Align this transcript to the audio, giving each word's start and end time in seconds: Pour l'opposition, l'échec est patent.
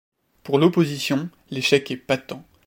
Pour 0.43 0.57
l'opposition, 0.57 1.29
l'échec 1.51 1.91
est 1.91 1.95
patent. 1.95 2.43